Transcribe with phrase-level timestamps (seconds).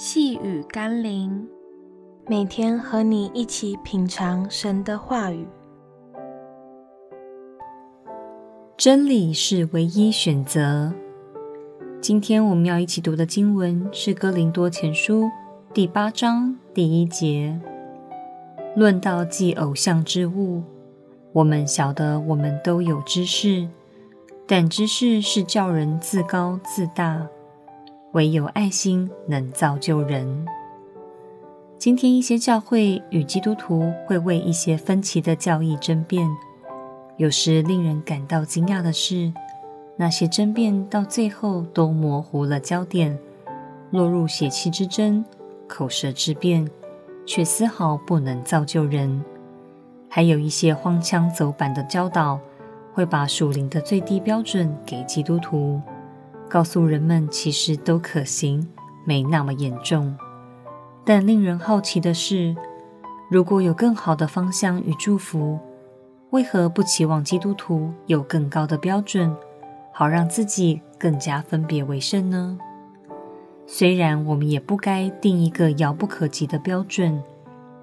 [0.00, 1.44] 细雨甘霖，
[2.28, 5.44] 每天和你一起品尝神的话语。
[8.76, 10.92] 真理是唯一选择。
[12.00, 15.24] 今天我们要一起读的经文是《哥林多前书》
[15.74, 17.60] 第八章第一节。
[18.76, 20.62] 论到祭偶像之物，
[21.32, 23.66] 我们晓得我们都有知识，
[24.46, 27.26] 但知识是叫人自高自大。
[28.12, 30.46] 唯有爱心能造就人。
[31.76, 36.28] 今天一些教会与基督徒会为一些分歧的教义争辩，
[37.16, 39.32] 有时令人感到惊讶的是，
[39.96, 43.16] 那些争辩到最后都模糊了焦点，
[43.90, 45.24] 落入血气之争、
[45.68, 46.68] 口舌之辩，
[47.26, 49.22] 却丝毫不能造就人。
[50.08, 52.40] 还有一些荒腔走板的教导，
[52.94, 55.80] 会把属灵的最低标准给基督徒。
[56.48, 58.66] 告诉人们，其实都可行，
[59.04, 60.16] 没那么严重。
[61.04, 62.56] 但令人好奇的是，
[63.30, 65.58] 如果有更好的方向与祝福，
[66.30, 69.34] 为何不期望基督徒有更高的标准，
[69.92, 72.58] 好让自己更加分别为圣呢？
[73.66, 77.22] 虽然我们也不该定一个遥不可及的标准，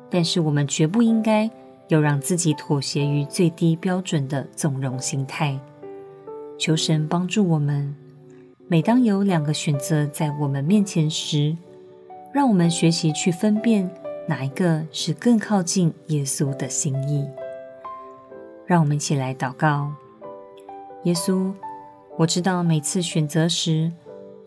[0.09, 1.49] 但是我们绝不应该
[1.88, 5.59] 有让自己妥协于最低标准的纵容心态。
[6.58, 7.95] 求神帮助我们。
[8.67, 11.55] 每当有两个选择在我们面前时，
[12.33, 13.88] 让我们学习去分辨
[14.27, 17.27] 哪一个是更靠近耶稣的心意。
[18.66, 19.91] 让我们一起来祷告：
[21.03, 21.53] 耶稣，
[22.17, 23.91] 我知道每次选择时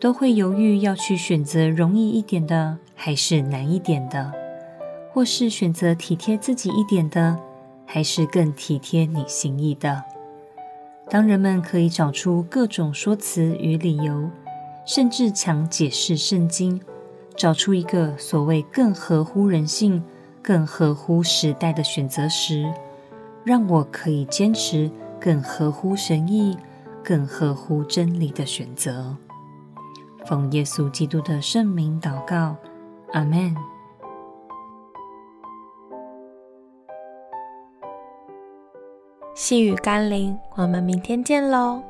[0.01, 4.33] 都会犹豫要去选择容易一点的，还是难一点的，
[5.13, 7.39] 或是选择体贴自己一点的，
[7.85, 10.03] 还是更体贴你心意的。
[11.09, 14.29] 当人们可以找出各种说辞与理由，
[14.85, 16.79] 甚至强解释圣经，
[17.35, 20.03] 找出一个所谓更合乎人性、
[20.41, 22.71] 更合乎时代的选择时，
[23.43, 26.55] 让我可以坚持更合乎神意、
[27.03, 29.15] 更合乎真理的选择。
[30.27, 32.55] 奉耶稣基督的圣名祷告，
[33.13, 33.55] 阿门。
[39.41, 41.81] 细雨甘霖，我们明天见喽。